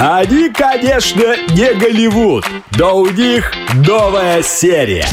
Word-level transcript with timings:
Они, 0.00 0.48
конечно, 0.48 1.36
не 1.50 1.74
Голливуд, 1.74 2.46
но 2.78 3.00
у 3.00 3.10
них 3.10 3.52
новая 3.86 4.42
серия. 4.42 5.06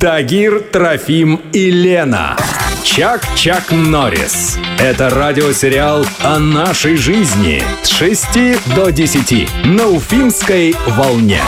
Тагир, 0.00 0.58
Трофим 0.58 1.40
и 1.52 1.70
Лена. 1.70 2.36
Чак-Чак 2.82 3.70
Норрис. 3.70 4.58
Это 4.80 5.10
радиосериал 5.10 6.04
о 6.24 6.40
нашей 6.40 6.96
жизни 6.96 7.62
с 7.84 7.88
6 7.90 8.74
до 8.74 8.90
10 8.90 9.48
на 9.64 9.86
Уфимской 9.86 10.74
волне. 10.88 11.40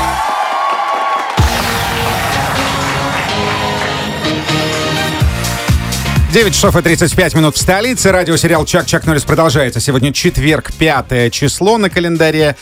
Девять 6.35 6.55
часов 6.55 6.75
и 6.75 6.83
35 6.83 7.37
минут 7.37 7.55
в 7.55 7.61
столице. 7.61 8.11
Радиосериал 8.11 8.67
«Чак-Чак 8.67 9.07
Норрис» 9.07 9.23
продолжается. 9.23 9.79
Сегодня 9.79 10.13
четверг, 10.13 10.73
пятое 10.77 11.31
число 11.31 11.79
на 11.79 11.89
календаре. 11.89 12.57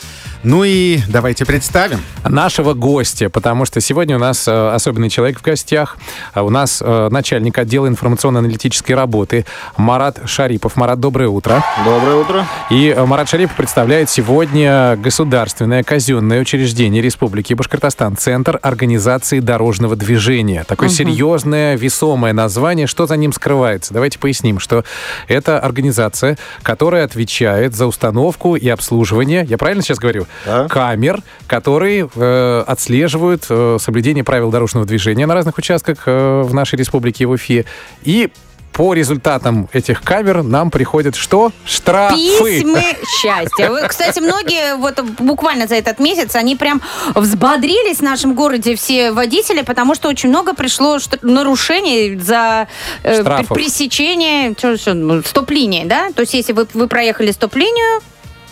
Ну 0.45 0.65
и 0.65 0.99
давайте 1.09 1.47
представим. 1.47 2.01
Нашего 2.25 2.75
гостя, 2.75 3.31
потому 3.31 3.65
что 3.65 3.81
сегодня 3.81 4.17
у 4.17 4.19
нас 4.19 4.49
э, 4.49 4.71
особенный 4.75 5.09
человек 5.09 5.39
в 5.39 5.43
гостях. 5.43 5.97
А 6.35 6.43
У 6.43 6.51
нас 6.51 6.83
э, 6.85 7.09
начальник 7.13 7.59
отдела 7.59 7.87
информационно-аналитической 7.87 8.93
работы 8.93 9.47
Марат 9.77 10.19
Шарипов. 10.25 10.75
Марат, 10.75 10.99
доброе 10.99 11.29
утро. 11.29 11.65
Доброе 11.85 12.17
утро. 12.17 12.47
И 12.71 12.89
э, 12.89 13.05
Марат 13.05 13.29
Шарипов 13.29 13.55
представляет 13.57 14.11
сегодня 14.11 14.97
государственное 14.97 15.85
казенное 15.85 16.41
учреждение 16.41 17.03
Республики 17.03 17.55
Башкортостан, 17.55 18.17
Центр 18.17 18.59
организации 18.63 19.39
дорожного 19.39 19.95
движения. 19.95 20.65
Такое 20.65 20.89
серьезное, 20.89 21.77
весомое 21.77 22.33
название. 22.33 22.89
Что 22.89 23.07
за 23.07 23.17
ним 23.17 23.33
скрывается? 23.33 23.95
Давайте 23.95 24.19
поясним, 24.19 24.59
что 24.59 24.85
это 25.29 25.61
организация, 25.61 26.37
которая 26.63 27.05
отвечает 27.05 27.77
за 27.77 27.87
установку 27.87 28.57
и 28.57 28.69
обслуживание, 28.69 29.47
я 29.49 29.57
правильно 29.57 29.85
сейчас 29.85 29.99
говорю, 29.99 30.27
Да. 30.45 30.69
камер, 30.69 31.23
которые 31.47 32.09
э, 32.15 32.65
отслеживают 32.67 33.45
э, 33.49 33.79
соблюдение 33.81 34.25
правил 34.25 34.51
дорожного 34.51 34.87
движения 34.87 35.27
на 35.27 35.35
разных 35.35 35.59
участках 35.59 36.05
э, 36.07 36.43
в 36.43 36.55
нашей 36.55 36.77
республике 36.77 37.27
в 37.27 37.31
Уфе. 37.31 37.65
И 38.03 38.31
по 38.73 38.95
результатам 38.95 39.69
этих 39.73 40.03
камер 40.03 40.43
нам 40.43 40.71
приходят 40.71 41.15
что? 41.15 41.53
Штрафы. 41.67 42.17
Письмы 42.17 42.83
счастья. 43.21 43.71
Вы, 43.71 43.87
Кстати, 43.87 44.21
многие 44.21 44.77
вот 44.77 45.01
буквально 45.19 45.67
за 45.67 45.75
этот 45.75 45.99
месяц, 45.99 46.35
они 46.37 46.57
прям 46.57 46.81
взбодрились 47.15 47.99
в 47.99 48.03
нашем 48.03 48.35
городе, 48.35 48.75
все 48.75 49.13
водители, 49.13 49.63
потому 49.63 49.95
что 49.95 50.09
очень 50.09 50.31
много 50.31 50.55
пришло 50.55 50.99
нарушений 51.21 52.17
за 52.17 52.69
э, 53.03 53.23
пресечение 53.45 54.55
ну, 54.95 55.23
стоп-линии, 55.23 55.85
да? 55.85 56.11
То 56.15 56.23
есть 56.23 56.35
если 56.35 56.53
вы, 56.53 56.67
вы 56.73 56.89
проехали 56.89 57.31
стоп-линию, 57.31 58.01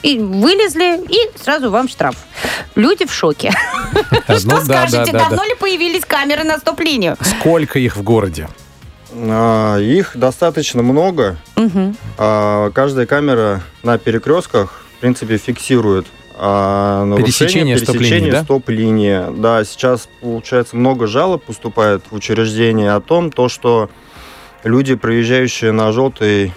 и 0.03 0.19
вылезли, 0.19 1.01
и 1.09 1.39
сразу 1.39 1.71
вам 1.71 1.89
штраф. 1.89 2.17
Люди 2.75 3.07
в 3.07 3.13
шоке. 3.13 3.53
Ну 4.29 4.39
Что 4.39 4.61
скажете, 4.65 5.13
да, 5.13 5.19
давно 5.19 5.39
да. 5.39 5.45
ли 5.47 5.55
появились 5.55 6.05
камеры 6.05 6.45
на 6.45 6.59
стоп-линию? 6.59 7.17
Сколько 7.21 7.79
их 7.79 7.97
в 7.97 8.03
городе? 8.03 8.49
А, 9.13 9.79
Их 9.79 10.13
достаточно 10.17 10.83
много. 10.83 11.37
А, 12.17 12.71
Каждая 12.71 13.07
камера 13.07 13.63
на 13.83 13.99
перекрестках, 13.99 14.83
в 14.97 15.01
принципе, 15.01 15.37
фиксирует 15.37 16.07
а, 16.37 17.05
нарушение, 17.05 17.27
Пересечение 17.27 17.79
стоп-линии, 17.79 18.09
пересечение 18.09 19.31
да? 19.31 19.59
Да, 19.59 19.65
сейчас, 19.65 20.09
получается, 20.21 20.77
много 20.77 21.07
жалоб 21.07 21.45
поступает 21.45 22.05
в 22.11 22.15
учреждение 22.15 22.93
о 22.93 23.01
том, 23.01 23.31
то, 23.31 23.49
что 23.49 23.91
люди, 24.65 24.95
проезжающие 24.95 25.73
на 25.73 25.93
желтый 25.93 26.53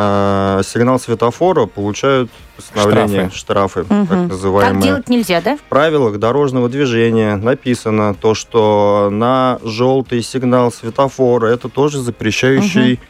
а, 0.00 0.60
сигнал 0.62 1.00
светофора, 1.00 1.66
получают 1.66 2.30
постановление, 2.56 3.30
штрафы, 3.34 3.84
Мгм. 3.88 4.06
так 4.06 4.18
называемые. 4.28 4.74
Так 4.74 4.82
делать 4.82 5.08
нельзя, 5.08 5.40
да? 5.40 5.56
В 5.56 5.62
правилах 5.62 6.18
дорожного 6.20 6.68
движения 6.68 7.34
написано 7.34 8.14
то, 8.14 8.34
что 8.34 9.08
на 9.10 9.58
желтый 9.64 10.22
сигнал 10.22 10.70
светофора 10.70 11.48
это 11.48 11.68
тоже 11.68 12.00
запрещающий 12.00 13.00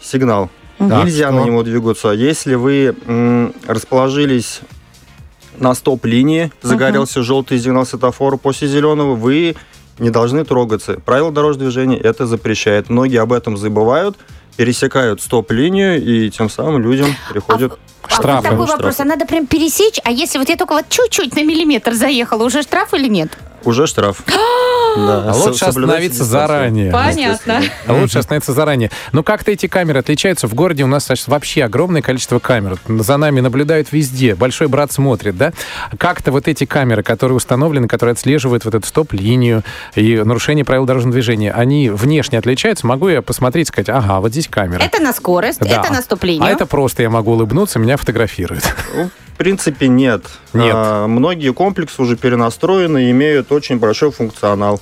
сигнал. 0.00 0.48
Так, 0.78 1.04
Нельзя 1.04 1.28
что? 1.28 1.40
на 1.40 1.44
него 1.44 1.62
двигаться. 1.64 2.08
Если 2.12 2.54
вы 2.54 2.94
м, 3.06 3.52
расположились 3.66 4.60
на 5.58 5.74
стоп-линии, 5.74 6.50
загорелся 6.62 7.22
желтый 7.22 7.58
сигнал 7.58 7.84
светофора 7.84 8.38
после 8.38 8.68
зеленого, 8.68 9.16
вы 9.16 9.54
не 9.98 10.08
должны 10.08 10.44
трогаться. 10.46 10.94
Правила 11.04 11.30
дорожного 11.30 11.64
движения 11.70 11.98
это 11.98 12.26
запрещает. 12.26 12.88
Многие 12.88 13.20
об 13.20 13.34
этом 13.34 13.56
забывают, 13.58 14.16
пересекают 14.58 15.22
стоп-линию, 15.22 16.02
и 16.04 16.30
тем 16.30 16.50
самым 16.50 16.82
людям 16.82 17.14
приходят 17.30 17.72
А 17.72 17.76
вот 18.08 18.12
Штрафы. 18.12 18.42
такой 18.42 18.66
Штрафы. 18.66 18.72
вопрос. 18.82 19.00
А 19.00 19.04
надо 19.04 19.24
прям 19.24 19.46
пересечь? 19.46 20.00
А 20.02 20.10
если 20.10 20.38
вот 20.38 20.48
я 20.48 20.56
только 20.56 20.72
вот 20.72 20.88
чуть-чуть 20.88 21.36
на 21.36 21.44
миллиметр 21.44 21.94
заехала, 21.94 22.42
уже 22.44 22.62
штраф 22.62 22.92
или 22.92 23.06
нет? 23.08 23.30
Уже 23.64 23.86
штраф. 23.86 24.22
Да, 24.96 25.30
А 25.30 25.34
со- 25.34 25.50
лучше 25.50 25.64
остановиться 25.66 26.24
заранее. 26.24 26.90
Понятно. 26.90 27.60
А 27.86 27.92
Лучше 27.92 28.18
остановиться 28.18 28.52
заранее. 28.52 28.90
Но 29.12 29.22
как-то 29.22 29.52
эти 29.52 29.68
камеры 29.68 30.00
отличаются. 30.00 30.48
В 30.48 30.54
городе 30.54 30.82
у 30.82 30.86
нас 30.88 31.08
вообще 31.26 31.62
огромное 31.62 32.00
количество 32.02 32.38
камер. 32.40 32.78
За 32.88 33.16
нами 33.18 33.40
наблюдают 33.40 33.92
везде. 33.92 34.34
Большой 34.34 34.66
брат 34.66 34.90
смотрит, 34.90 35.36
да? 35.36 35.52
Как-то 35.98 36.32
вот 36.32 36.48
эти 36.48 36.64
камеры, 36.64 37.02
которые 37.04 37.36
установлены, 37.36 37.86
которые 37.86 38.14
отслеживают 38.14 38.64
вот 38.64 38.74
эту 38.74 38.86
стоп-линию 38.88 39.62
и 39.94 40.16
нарушение 40.24 40.64
правил 40.64 40.86
дорожного 40.86 41.12
движения, 41.12 41.52
они 41.52 41.90
внешне 41.90 42.38
отличаются? 42.38 42.86
Могу 42.86 43.08
я 43.08 43.22
посмотреть 43.22 43.68
и 43.68 43.68
сказать, 43.68 43.90
ага, 43.90 44.18
вот 44.20 44.32
здесь 44.32 44.48
камера. 44.48 44.82
Это 44.82 45.00
на 45.00 45.12
скорость, 45.12 45.60
Да. 45.60 45.68
это 45.82 45.92
на 45.92 46.00
стоп-линию. 46.00 46.44
А 46.44 46.50
это 46.50 46.66
просто 46.66 47.02
я 47.02 47.10
могу 47.10 47.32
улыбнуться, 47.32 47.78
меня 47.78 47.98
фотографируют. 47.98 48.64
В 49.38 49.40
принципе, 49.40 49.86
нет. 49.86 50.24
Нет. 50.52 50.74
А, 50.74 51.06
многие 51.06 51.52
комплексы 51.52 52.02
уже 52.02 52.16
перенастроены 52.16 53.04
и 53.04 53.10
имеют 53.12 53.52
очень 53.52 53.78
большой 53.78 54.10
функционал. 54.10 54.80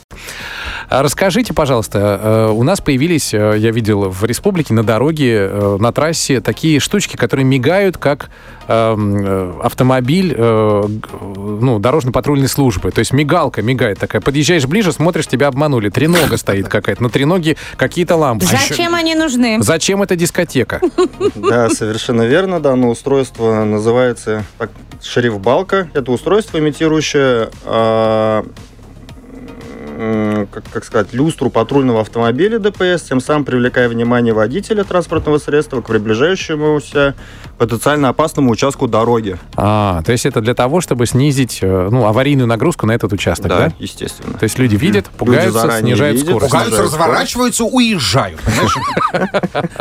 А 0.89 1.03
Расскажите, 1.03 1.53
пожалуйста, 1.53 2.21
э, 2.23 2.51
у 2.53 2.63
нас 2.63 2.81
появились, 2.81 3.35
э, 3.35 3.55
я 3.59 3.71
видел 3.71 4.09
в 4.09 4.25
республике 4.25 4.73
на 4.75 4.85
дороге, 4.85 5.49
э, 5.51 5.77
на 5.81 5.93
трассе 5.93 6.41
такие 6.41 6.79
штучки, 6.81 7.17
которые 7.17 7.45
мигают 7.45 7.97
как 7.97 8.31
эм, 8.69 9.61
автомобиль 9.63 10.35
ну, 10.37 11.79
дорожно-патрульной 11.79 12.49
службы. 12.49 12.91
То 12.91 12.99
есть 12.99 13.13
мигалка 13.13 13.63
мигает 13.63 14.01
такая. 14.01 14.21
Подъезжаешь 14.21 14.67
ближе, 14.67 14.91
смотришь, 14.93 15.29
тебя 15.29 15.47
обманули. 15.47 15.89
Тренога 15.89 16.37
стоит 16.37 16.69
какая-то. 16.69 17.01
На 17.01 17.09
треноге 17.09 17.57
какие-то 17.77 18.17
лампы. 18.17 18.45
А 18.51 18.55
еще- 18.55 18.75
Зачем 18.75 18.95
они 18.97 19.15
нужны? 19.15 19.59
Зачем 19.63 20.03
эта 20.03 20.17
дискотека? 20.17 20.81
Да, 21.37 21.69
совершенно 21.71 22.23
верно. 22.23 22.59
Данное 22.59 22.89
устройство 22.89 23.65
называется 23.65 24.45
так, 24.59 24.71
шрифт-балка. 25.01 25.89
Это 25.95 26.11
устройство, 26.11 26.59
имитирующее, 26.59 27.51
как, 29.97 30.65
как 30.73 30.85
сказать, 30.85 31.13
люстру 31.13 31.51
патрульного 31.51 32.03
автомобиля 32.03 32.59
ДПС, 32.59 33.03
тем 33.03 33.21
самым 33.21 33.45
привлекая 33.45 33.89
внимание 33.89 34.35
водителя 34.35 34.85
транспортного 34.85 35.39
средства 35.39 35.81
к 35.81 35.87
приближающемуся 35.87 37.15
потенциально 37.57 38.11
опасному 38.11 38.51
участку 38.51 38.87
дороги. 38.87 39.39
А, 39.57 40.03
то 40.03 40.13
есть 40.13 40.27
это 40.27 40.41
для 40.41 40.55
того, 40.55 40.81
чтобы 40.81 41.07
снизить 41.07 41.61
э, 41.63 41.89
ну, 41.91 42.07
аварийную 42.07 42.47
нагрузку 42.47 42.87
на 42.87 42.93
этот 42.93 43.13
участок, 43.13 43.49
да? 43.49 43.73
естественно. 43.79 44.37
То 44.39 44.45
есть 44.45 44.59
люди 44.59 44.77
видят, 44.77 45.07
пугаются, 45.07 45.53
заранее 45.53 45.95
снижают 45.95 46.17
видят, 46.17 46.31
скорость. 46.31 46.53
пугаются. 46.53 46.83
Разворачиваются, 46.83 47.65
уезжают. 47.65 48.41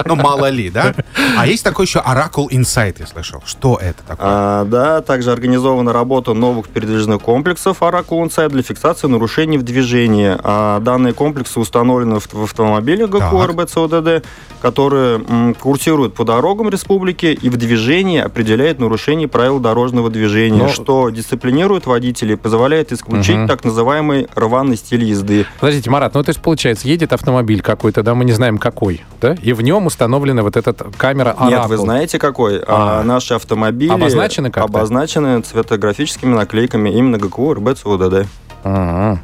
Ну, 0.05 0.15
мало 0.15 0.49
ли, 0.49 0.69
да? 0.69 0.95
А 1.37 1.47
есть 1.47 1.63
такой 1.63 1.85
еще 1.85 1.99
Oracle 1.99 2.47
Insight, 2.49 2.97
я 2.99 3.07
слышал. 3.07 3.43
Что 3.45 3.77
это 3.81 4.01
такое? 4.03 4.17
А, 4.21 4.65
да, 4.65 5.01
также 5.01 5.31
организована 5.31 5.91
работа 5.91 6.33
новых 6.33 6.69
передвижных 6.69 7.21
комплексов 7.21 7.81
Oracle 7.81 8.23
Insight 8.23 8.49
для 8.49 8.63
фиксации 8.63 9.07
нарушений 9.07 9.57
в 9.57 9.63
движении. 9.63 10.04
А, 10.07 10.79
данные 10.79 11.13
комплексы 11.13 11.59
установлены 11.59 12.19
в, 12.19 12.27
в 12.33 12.43
автомобилях 12.43 13.09
ГКУ 13.09 13.19
Так. 13.19 13.49
РБЦУДД, 13.49 14.25
которые 14.61 15.19
м, 15.27 15.53
курсируют 15.55 16.13
по 16.13 16.23
дорогам 16.23 16.69
республики 16.69 17.25
и 17.27 17.49
в 17.49 17.57
движении 17.57 18.19
определяют 18.19 18.79
нарушение 18.79 19.27
правил 19.27 19.59
дорожного 19.59 20.09
движения, 20.09 20.63
Но- 20.63 20.69
что 20.69 21.09
дисциплинирует 21.09 21.85
водителей 21.85 22.37
позволяет 22.37 22.91
исключить 22.91 23.35
Мгм. 23.37 23.47
так 23.47 23.63
называемый 23.63 24.27
рваный 24.35 24.77
стиль 24.77 25.03
езды. 25.03 25.45
Подождите, 25.59 25.89
Марат, 25.89 26.13
ну 26.13 26.23
то 26.23 26.29
есть 26.29 26.41
получается, 26.41 26.87
едет 26.87 27.13
автомобиль 27.13 27.61
какой-то, 27.61 28.03
да, 28.03 28.15
мы 28.15 28.25
не 28.25 28.31
знаем 28.31 28.57
какой, 28.57 29.03
да, 29.21 29.33
и 29.41 29.53
в 29.53 29.61
нем 29.61 29.85
установлена 29.85 30.43
вот 30.43 30.55
эта 30.57 30.73
камера 30.97 31.35
Нет, 31.41 31.65
вы 31.67 31.75
Oracle. 31.75 31.77
знаете 31.77 32.19
какой? 32.19 32.59
А, 32.59 33.01
А. 33.01 33.03
наши 33.03 33.33
автомобили 33.33 33.91
Обозначены 33.91 34.49
как-то? 34.51 34.69
обозначены 34.79 35.41
цветографическими 35.41 36.33
наклейками 36.33 36.89
именно 36.89 37.17
ГКУ 37.17 37.53
РБЦУДД. 37.55 38.27
Ага. 38.63 39.21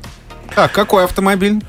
Так, 0.56 0.72
какой 0.72 1.04
автомобиль? 1.06 1.62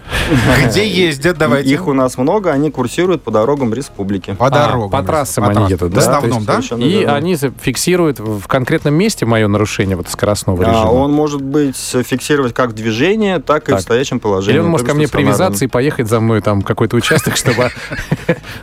Где 0.66 0.86
ездят, 0.88 1.38
давайте. 1.38 1.70
Их 1.70 1.86
у 1.86 1.92
нас 1.92 2.18
много, 2.18 2.50
они 2.50 2.70
курсируют 2.70 3.22
по 3.22 3.30
дорогам 3.30 3.72
республики. 3.74 4.34
По 4.34 4.46
А, 4.46 4.50
дорогам. 4.50 4.90
по 4.90 5.02
трассам 5.02 5.44
они 5.44 5.70
едут, 5.70 5.92
В 5.92 5.94
да? 5.94 6.00
основном, 6.00 6.44
да? 6.44 6.60
И 6.78 7.04
они 7.04 7.36
фиксируют 7.36 8.18
в 8.18 8.46
конкретном 8.46 8.94
месте 8.94 9.24
мое 9.26 9.46
нарушение 9.48 9.96
вот 9.96 10.08
скоростного 10.08 10.64
А, 10.64 10.68
режима. 10.68 10.90
он 10.90 11.12
может 11.12 11.42
быть 11.42 11.76
фиксировать 11.76 12.54
как 12.54 12.74
движение, 12.74 13.38
так 13.40 13.68
и 13.68 13.74
в 13.74 13.80
стоячем 13.80 14.20
положении. 14.20 14.56
Или 14.56 14.64
он 14.64 14.70
может 14.70 14.86
ко 14.86 14.94
мне 14.94 15.08
привязаться 15.08 15.64
и 15.64 15.68
поехать 15.68 16.08
за 16.08 16.20
мной 16.20 16.40
там 16.40 16.62
какой-то 16.62 16.96
участок, 16.96 17.36
чтобы... 17.36 17.70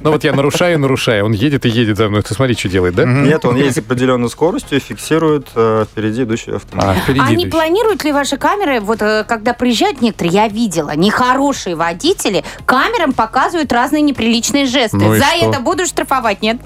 Ну 0.02 0.12
вот 0.12 0.24
я 0.24 0.34
нарушаю, 0.34 0.80
нарушаю. 0.80 1.26
Он 1.26 1.34
едет 1.34 1.66
и 1.66 1.70
едет 1.70 1.98
за 1.98 2.08
мной. 2.10 2.22
Ты 2.24 2.34
смотри, 2.34 2.56
что 2.56 2.70
делает, 2.70 2.96
да? 2.96 3.04
Нет, 3.06 3.44
он 3.46 3.58
едет 3.58 3.76
с 3.76 3.78
определенной 3.80 4.30
скоростью 4.30 4.78
и 4.78 4.82
фиксирует 4.82 5.48
э, 5.56 5.86
впереди 5.92 6.24
идущий 6.24 6.52
автомобиль. 6.52 6.92
А, 6.92 7.02
впереди 7.04 7.22
А 7.22 7.32
не 7.36 7.46
планируют 7.48 8.04
ли 8.06 8.12
ваши 8.14 8.38
камеры, 8.38 8.80
вот 8.80 9.02
э, 9.02 9.26
когда 9.28 9.54
приезжают 9.54 10.02
некоторые, 10.10 10.34
я 10.34 10.48
видела, 10.48 10.96
нехорошие 10.96 11.76
водители, 11.76 12.44
камерам 12.66 13.14
показывают 13.14 13.72
разные 13.72 14.02
неприличные 14.02 14.66
жесты. 14.66 14.98
Ну 14.98 15.16
За 15.16 15.24
что? 15.26 15.50
это 15.52 15.60
буду 15.60 15.86
штрафовать, 15.86 16.42
нет? 16.42 16.58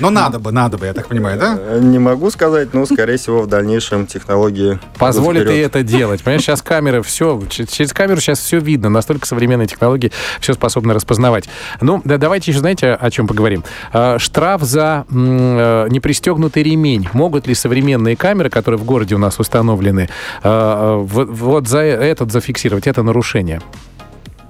Ну, 0.00 0.10
надо 0.10 0.38
бы, 0.38 0.50
надо 0.52 0.78
бы, 0.78 0.86
я 0.86 0.92
так 0.94 1.08
понимаю, 1.08 1.38
да? 1.38 1.58
Э, 1.58 1.78
Не 1.80 1.98
могу 1.98 2.30
сказать, 2.30 2.72
но, 2.74 2.86
скорее 2.86 3.16
всего, 3.16 3.42
в 3.42 3.46
дальнейшем 3.46 4.06
технологии 4.06 4.78
Позволит 4.98 5.48
и 5.50 5.56
это 5.58 5.82
делать. 5.82 6.22
Понимаешь, 6.22 6.42
сейчас 6.42 6.62
камеры, 6.62 7.02
все, 7.02 7.40
через 7.48 7.92
камеру 7.92 8.20
сейчас 8.20 8.38
все 8.40 8.58
видно. 8.58 8.88
Настолько 8.88 9.26
современные 9.26 9.66
технологии 9.66 10.12
все 10.40 10.54
способны 10.54 10.94
распознавать. 10.94 11.48
Ну, 11.80 12.00
да, 12.04 12.16
давайте 12.18 12.50
еще, 12.50 12.60
знаете, 12.60 12.92
о 12.94 13.10
чем 13.10 13.26
поговорим. 13.26 13.64
Э, 13.92 14.18
Штраф 14.18 14.62
за 14.62 15.04
э, 15.10 15.86
непристегнутый 15.90 16.62
ремень. 16.62 17.08
Могут 17.12 17.46
ли 17.46 17.54
современные 17.54 18.16
камеры, 18.16 18.50
которые 18.50 18.78
в 18.78 18.84
городе 18.84 19.14
у 19.14 19.18
нас 19.18 19.38
установлены, 19.38 20.08
вот 20.42 21.28
вот 21.30 21.68
за 21.68 21.80
этот 21.80 22.32
зафиксировать, 22.32 22.86
это 22.86 23.02
нарушение? 23.02 23.60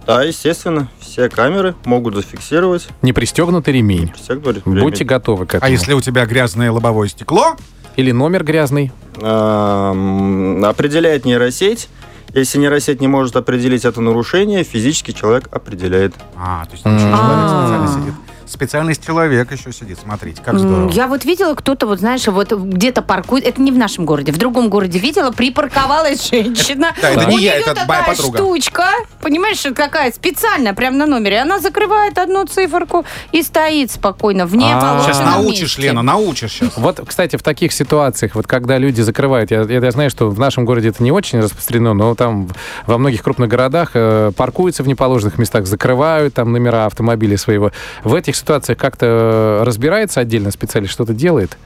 Да, 0.07 0.23
естественно, 0.23 0.89
все 0.99 1.29
камеры 1.29 1.75
могут 1.85 2.15
зафиксировать. 2.15 2.89
Непристегнутый 3.03 3.75
ремень. 3.75 4.13
Всех 4.21 4.41
говорит 4.43 4.63
Будьте 4.65 5.05
готовы 5.05 5.47
к 5.47 5.55
этому. 5.55 5.67
А 5.67 5.71
если 5.71 5.93
у 5.93 6.01
тебя 6.01 6.27
грязное 6.27 6.71
лобовое 6.73 7.09
стекло, 7.09 7.57
Или 7.97 8.13
номер 8.13 8.45
грязный. 8.45 8.93
Эм, 9.21 10.65
определяет 10.65 11.25
нейросеть. 11.25 11.89
Если 12.33 12.59
нейросеть 12.59 13.01
не 13.01 13.09
может 13.09 13.35
определить 13.37 13.85
это 13.85 14.01
нарушение, 14.01 14.63
физический 14.63 15.13
человек 15.13 15.49
определяет. 15.51 16.15
А, 16.37 16.65
то 16.65 16.73
есть 16.73 16.85
там 16.85 16.97
человек 16.97 17.17
А. 17.19 17.87
специально 17.89 17.89
сидит. 17.89 18.15
Специальный 18.51 18.97
человек 18.97 19.53
еще 19.53 19.73
сидит, 19.73 19.99
смотрите, 20.03 20.43
как 20.43 20.59
здорово. 20.59 20.91
Я 20.91 21.07
вот 21.07 21.25
видела, 21.25 21.55
кто-то, 21.55 21.87
вот 21.87 22.01
знаешь, 22.01 22.27
вот 22.27 22.53
где-то 22.53 23.01
паркует, 23.01 23.47
это 23.47 23.63
не 23.63 23.71
в 23.71 23.79
нашем 23.79 24.05
городе, 24.05 24.33
в 24.33 24.39
другом 24.39 24.69
городе 24.69 24.99
видела, 24.99 25.31
припарковалась 25.31 26.29
женщина. 26.29 26.93
Да, 27.01 27.11
это 27.11 27.27
не 27.27 27.39
я, 27.43 27.55
это 27.55 27.85
моя 27.87 28.03
подруга. 28.03 28.39
штучка, 28.39 28.87
понимаешь, 29.21 29.63
какая 29.75 30.11
специально, 30.11 30.75
прям 30.75 30.99
на 30.99 31.07
номере. 31.07 31.39
Она 31.39 31.61
закрывает 31.61 32.19
одну 32.19 32.45
циферку 32.45 33.05
и 33.31 33.43
стоит 33.43 33.93
спокойно 33.93 34.47
в 34.47 34.55
А. 34.55 34.57
неположенном 34.57 35.05
Сейчас 35.05 35.21
научишь. 35.21 35.79
Лена, 35.79 36.03
научишь 36.03 36.53
сейчас. 36.53 36.77
Вот, 36.77 37.01
кстати, 37.07 37.37
в 37.37 37.45
таких 37.45 37.73
ситуациях, 37.73 38.35
вот 38.35 38.49
когда 38.49 38.79
люди 38.79 39.01
закрывают, 39.01 39.53
я, 39.53 39.61
я, 39.63 39.79
я 39.79 39.91
знаю, 39.93 40.11
что 40.11 40.29
в 40.29 40.41
нашем 40.41 40.65
городе 40.65 40.89
это 40.89 41.05
не 41.05 41.13
очень 41.13 41.39
распространено, 41.39 41.95
но 41.95 42.17
там 42.17 42.49
во 42.87 42.99
многих 42.99 43.23
крупных 43.23 43.49
городах 43.49 43.91
э, 43.95 44.33
паркуются 44.37 44.83
в 44.83 44.89
неположенных 44.89 45.39
местах, 45.39 45.67
закрывают 45.67 46.35
там 46.35 46.51
номера 46.51 46.87
автомобиля 46.87 47.39
своего. 47.39 47.71
В 48.03 48.15
этих 48.15 48.40
ситуациях 48.41 48.79
как-то 48.79 49.07
э, 49.61 49.63
разбирается 49.65 50.21
отдельно 50.21 50.51
специалист, 50.51 50.93
что-то 50.93 51.13
делает? 51.15 51.57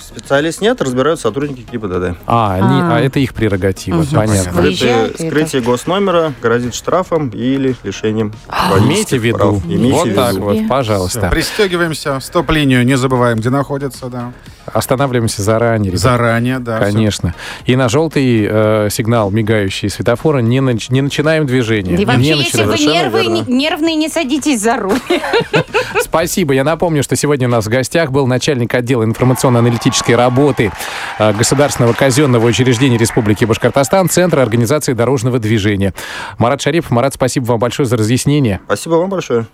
Специалист 0.00 0.60
нет, 0.60 0.82
разбирают 0.82 1.20
сотрудники 1.20 1.64
ГИБДД. 1.72 2.18
А, 2.26 2.54
они, 2.54 2.82
А. 2.82 2.96
а 2.96 3.00
это 3.00 3.18
их 3.18 3.32
прерогатива, 3.32 3.98
Мгм. 3.98 4.06
понятно. 4.12 4.52
Вы- 4.52 4.60
Выезжает 4.62 5.12
Скрытие, 5.14 5.26
и 5.26 5.30
скрытие 5.30 5.62
госномера 5.62 6.34
грозит 6.42 6.74
штрафом 6.74 7.30
или 7.30 7.74
лишением 7.82 8.32
Имейте 8.50 8.70
водительских 8.74 9.20
в 9.20 9.24
виду. 9.24 9.62
Имейте 9.64 9.92
вот 9.94 10.08
в 10.08 10.14
так 10.14 10.32
виду. 10.34 10.42
вот, 10.44 10.68
пожалуйста. 10.68 11.28
Пристегиваемся, 11.30 12.20
стоп-линию 12.20 12.84
не 12.84 12.96
забываем, 12.98 13.38
где 13.38 13.48
находится, 13.48 14.06
да. 14.08 14.32
Останавливаемся 14.66 15.42
заранее. 15.42 15.88
ребят. 15.88 16.00
Заранее, 16.00 16.58
да. 16.58 16.78
Конечно. 16.78 17.34
И 17.64 17.74
на 17.74 17.88
желтый 17.88 18.46
э, 18.48 18.88
сигнал 18.90 19.30
мигающий 19.30 19.88
светофора 19.88 20.38
не, 20.38 20.58
нач- 20.58 20.86
не 20.92 21.00
начинаем 21.00 21.46
движение. 21.46 21.94
И 21.94 21.98
Не 21.98 22.04
вообще, 22.04 22.36
если 22.36 22.64
начинаем. 22.64 23.10
вы 23.10 23.24
нервы, 23.24 23.44
не- 23.46 23.52
нервные, 23.56 23.96
не 23.96 24.08
садитесь 24.08 24.60
за 24.60 24.76
руль. 24.76 24.98
Спасибо. 26.12 26.52
Я 26.52 26.62
напомню, 26.62 27.02
что 27.02 27.16
сегодня 27.16 27.48
у 27.48 27.50
нас 27.50 27.64
в 27.64 27.70
гостях 27.70 28.12
был 28.12 28.26
начальник 28.26 28.74
отдела 28.74 29.02
информационно-аналитической 29.02 30.14
работы 30.14 30.70
э, 31.18 31.32
Государственного 31.32 31.94
казенного 31.94 32.46
учреждения 32.46 32.98
Республики 32.98 33.46
Башкортостан, 33.46 34.10
Центра 34.10 34.42
организации 34.42 34.92
дорожного 34.92 35.38
движения. 35.38 35.94
Марат 36.36 36.60
Шарипов. 36.60 36.90
Марат, 36.90 37.14
спасибо 37.14 37.46
вам 37.46 37.60
большое 37.60 37.86
за 37.86 37.96
разъяснение. 37.96 38.60
Спасибо 38.66 38.96
вам 38.96 39.08
большое. 39.08 39.46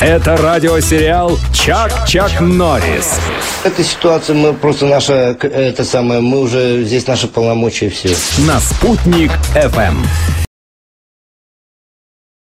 Это 0.00 0.38
радиосериал 0.38 1.38
«Чак-Чак 1.52 2.40
Норрис». 2.40 3.20
Эта 3.64 3.84
ситуация, 3.84 4.34
мы 4.34 4.54
просто 4.54 4.86
наша, 4.86 5.36
это 5.42 5.84
самое, 5.84 6.22
мы 6.22 6.40
уже 6.40 6.84
здесь 6.84 7.06
наши 7.06 7.28
полномочия 7.28 7.90
все. 7.90 8.16
На 8.46 8.58
«Спутник 8.60 9.32
FM. 9.54 9.96